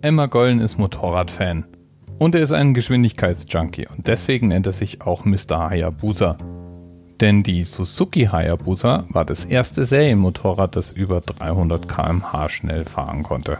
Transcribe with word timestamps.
Elmar 0.00 0.28
Gollen 0.28 0.60
ist 0.60 0.78
Motorradfan. 0.78 1.64
Und 2.18 2.36
er 2.36 2.42
ist 2.42 2.52
ein 2.52 2.72
Geschwindigkeitsjunkie 2.72 3.88
und 3.88 4.06
deswegen 4.06 4.48
nennt 4.48 4.66
er 4.66 4.72
sich 4.72 5.02
auch 5.02 5.24
Mr. 5.24 5.70
Hayabusa. 5.70 6.36
Denn 7.20 7.42
die 7.42 7.64
Suzuki 7.64 8.26
Hayabusa 8.26 9.06
war 9.08 9.24
das 9.24 9.44
erste 9.44 9.84
Serienmotorrad, 9.84 10.76
das 10.76 10.92
über 10.92 11.20
300 11.20 11.88
km/h 11.88 12.48
schnell 12.48 12.84
fahren 12.84 13.24
konnte. 13.24 13.58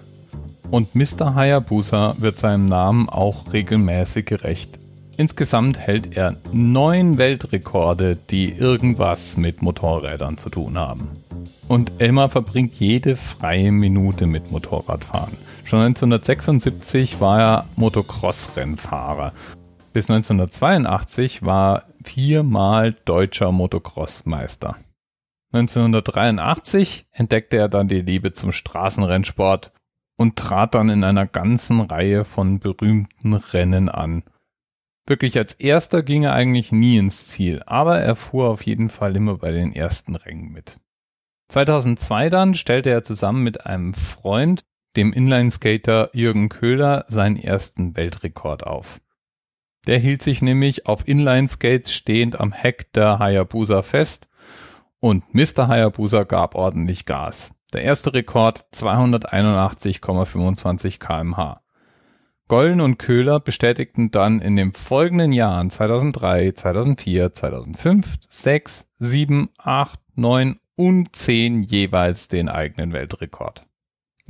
Und 0.70 0.94
Mr. 0.94 1.34
Hayabusa 1.34 2.14
wird 2.18 2.38
seinem 2.38 2.66
Namen 2.66 3.08
auch 3.08 3.52
regelmäßig 3.52 4.26
gerecht. 4.26 4.78
Insgesamt 5.16 5.80
hält 5.80 6.16
er 6.16 6.36
neun 6.52 7.18
Weltrekorde, 7.18 8.14
die 8.14 8.52
irgendwas 8.52 9.36
mit 9.36 9.60
Motorrädern 9.60 10.38
zu 10.38 10.50
tun 10.50 10.78
haben. 10.78 11.08
Und 11.68 12.00
Elmar 12.00 12.30
verbringt 12.30 12.74
jede 12.80 13.14
freie 13.14 13.70
Minute 13.70 14.26
mit 14.26 14.50
Motorradfahren. 14.50 15.36
Schon 15.64 15.80
1976 15.80 17.20
war 17.20 17.40
er 17.40 17.68
Motocross-Rennfahrer. 17.76 19.32
Bis 19.92 20.08
1982 20.08 21.42
war 21.44 21.84
viermal 22.02 22.94
deutscher 23.04 23.52
Motocross-Meister. 23.52 24.76
1983 25.52 27.06
entdeckte 27.12 27.58
er 27.58 27.68
dann 27.68 27.88
die 27.88 28.00
Liebe 28.00 28.32
zum 28.32 28.52
Straßenrennsport 28.52 29.72
und 30.16 30.36
trat 30.36 30.74
dann 30.74 30.88
in 30.88 31.04
einer 31.04 31.26
ganzen 31.26 31.80
Reihe 31.80 32.24
von 32.24 32.60
berühmten 32.60 33.34
Rennen 33.34 33.90
an. 33.90 34.22
Wirklich 35.06 35.36
als 35.36 35.54
erster 35.54 36.02
ging 36.02 36.24
er 36.24 36.32
eigentlich 36.32 36.72
nie 36.72 36.96
ins 36.96 37.28
Ziel, 37.28 37.62
aber 37.66 37.98
er 37.98 38.16
fuhr 38.16 38.48
auf 38.48 38.62
jeden 38.62 38.88
Fall 38.88 39.16
immer 39.16 39.36
bei 39.36 39.50
den 39.52 39.74
ersten 39.74 40.16
Rängen 40.16 40.50
mit. 40.50 40.78
2002 41.48 42.30
dann 42.30 42.54
stellte 42.54 42.90
er 42.90 43.02
zusammen 43.02 43.42
mit 43.42 43.66
einem 43.66 43.92
Freund, 43.94 44.64
dem 44.96 45.12
Inlineskater 45.12 46.10
Jürgen 46.12 46.48
Köhler, 46.48 47.04
seinen 47.08 47.36
ersten 47.36 47.96
Weltrekord 47.96 48.64
auf. 48.66 49.00
Der 49.86 49.98
hielt 49.98 50.22
sich 50.22 50.42
nämlich 50.42 50.86
auf 50.86 51.08
Inlineskates 51.08 51.92
stehend 51.92 52.38
am 52.38 52.52
Heck 52.52 52.92
der 52.92 53.18
Hayabusa 53.18 53.82
fest 53.82 54.28
und 55.00 55.34
Mr. 55.34 55.66
Hayabusa 55.68 56.24
gab 56.24 56.54
ordentlich 56.54 57.06
Gas. 57.06 57.54
Der 57.72 57.82
erste 57.82 58.12
Rekord 58.14 58.66
281,25 58.74 60.98
kmh. 60.98 61.60
Gollen 62.48 62.80
und 62.80 62.98
Köhler 62.98 63.38
bestätigten 63.40 64.10
dann 64.10 64.40
in 64.40 64.56
den 64.56 64.72
folgenden 64.72 65.32
Jahren 65.32 65.68
2003, 65.68 66.52
2004, 66.52 67.34
2005, 67.34 68.16
6, 68.26 68.88
7, 68.98 69.50
8, 69.58 70.00
9 70.14 70.58
und 70.78 71.14
10 71.14 71.64
jeweils 71.64 72.28
den 72.28 72.48
eigenen 72.48 72.92
Weltrekord. 72.92 73.66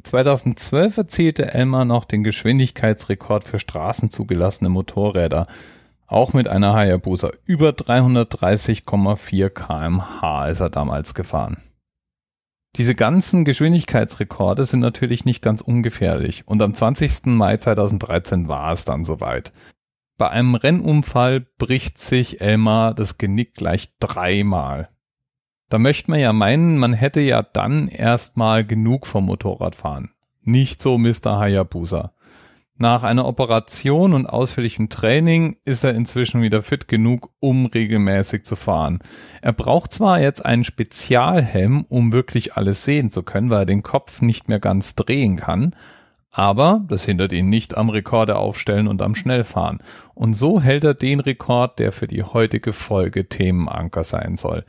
2012 0.02 0.96
erzielte 0.96 1.52
Elmar 1.52 1.84
noch 1.84 2.04
den 2.06 2.24
Geschwindigkeitsrekord 2.24 3.44
für 3.44 3.58
straßenzugelassene 3.58 4.70
Motorräder, 4.70 5.46
auch 6.06 6.32
mit 6.32 6.48
einer 6.48 6.72
Hayabusa. 6.72 7.32
Über 7.44 7.70
330,4 7.70 9.50
kmh 9.50 10.48
ist 10.48 10.60
er 10.60 10.70
damals 10.70 11.12
gefahren. 11.12 11.58
Diese 12.76 12.94
ganzen 12.94 13.44
Geschwindigkeitsrekorde 13.44 14.64
sind 14.64 14.80
natürlich 14.80 15.26
nicht 15.26 15.42
ganz 15.42 15.60
ungefährlich 15.60 16.48
und 16.48 16.62
am 16.62 16.72
20. 16.72 17.26
Mai 17.26 17.58
2013 17.58 18.48
war 18.48 18.72
es 18.72 18.86
dann 18.86 19.04
soweit. 19.04 19.52
Bei 20.16 20.30
einem 20.30 20.54
Rennunfall 20.54 21.41
bricht 21.41 21.98
sich 21.98 22.41
Elmar 22.41 22.94
das 22.94 23.19
Genick 23.19 23.54
gleich 23.54 23.91
dreimal. 24.00 24.88
Da 25.69 25.78
möchte 25.78 26.11
man 26.11 26.20
ja 26.20 26.33
meinen, 26.33 26.78
man 26.78 26.94
hätte 26.94 27.20
ja 27.20 27.42
dann 27.42 27.88
erstmal 27.88 28.64
genug 28.64 29.06
vom 29.06 29.27
Motorradfahren. 29.27 30.12
Nicht 30.42 30.80
so 30.80 30.97
Mr. 30.97 31.38
Hayabusa. 31.38 32.12
Nach 32.80 33.02
einer 33.02 33.27
Operation 33.27 34.14
und 34.14 34.27
ausführlichem 34.27 34.88
Training 34.88 35.56
ist 35.64 35.84
er 35.84 35.94
inzwischen 35.94 36.41
wieder 36.41 36.62
fit 36.62 36.88
genug, 36.88 37.33
um 37.41 37.66
regelmäßig 37.66 38.44
zu 38.44 38.56
fahren. 38.56 39.00
Er 39.42 39.53
braucht 39.53 39.92
zwar 39.92 40.20
jetzt 40.20 40.47
einen 40.47 40.65
Spezialhelm, 40.65 41.84
um 41.88 42.12
wirklich 42.12 42.54
alles 42.54 42.84
sehen 42.84 43.10
zu 43.10 43.22
können, 43.22 43.50
weil 43.50 43.62
er 43.62 43.66
den 43.66 43.82
Kopf 43.82 44.22
nicht 44.22 44.48
mehr 44.48 44.60
ganz 44.60 44.94
drehen 44.94 45.37
kann, 45.37 45.75
aber 46.31 46.84
das 46.88 47.04
hindert 47.04 47.32
ihn 47.32 47.50
nicht 47.50 47.76
am 47.76 47.91
Rekorde 47.91 48.37
aufstellen 48.37 48.87
und 48.87 49.03
am 49.03 49.16
Schnellfahren. 49.16 49.81
Und 50.15 50.34
so 50.34 50.62
hält 50.62 50.84
er 50.84 50.94
den 50.94 51.21
Rekord, 51.21 51.81
der 51.81 51.91
für 51.91 52.06
die 52.06 52.22
heutige 52.22 52.72
Folge 52.72 53.28
Themenanker 53.28 54.04
sein 54.04 54.37
soll 54.37 54.65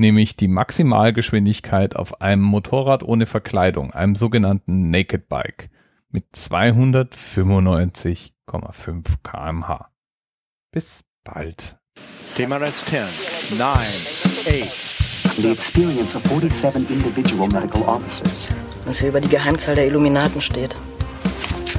nämlich 0.00 0.36
die 0.36 0.48
Maximalgeschwindigkeit 0.48 1.94
auf 1.94 2.20
einem 2.20 2.42
Motorrad 2.42 3.04
ohne 3.04 3.26
Verkleidung, 3.26 3.92
einem 3.92 4.16
sogenannten 4.16 4.90
Naked 4.90 5.28
Bike 5.28 5.70
mit 6.10 6.24
295,5 6.34 9.04
kmh. 9.22 9.88
Bis 10.72 11.04
bald. 11.22 11.76
TMRS 12.36 12.84
10, 12.86 13.04
9, 13.58 13.68
8. 13.68 14.90
The 15.36 15.50
experience 15.50 16.16
of 16.16 16.22
47 16.24 16.90
individual 16.90 17.46
medical 17.48 17.82
officers. 17.82 18.48
Was 18.84 18.98
hier 18.98 19.10
über 19.10 19.20
die 19.20 19.28
Geheimzahl 19.28 19.74
der 19.74 19.86
Illuminaten 19.86 20.40
steht. 20.40 20.74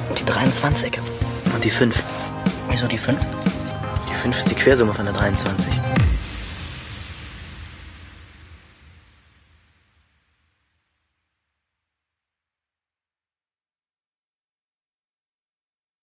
Und 0.09 0.19
die 0.19 0.25
23. 0.25 0.99
Und 1.53 1.63
die 1.63 1.69
5. 1.69 2.03
Wieso 2.69 2.87
die 2.87 2.97
5? 2.97 3.19
Die 4.09 4.13
5 4.13 4.37
ist 4.37 4.49
die 4.49 4.55
Quersumme 4.55 4.93
von 4.93 5.05
der 5.05 5.13
23. 5.13 5.73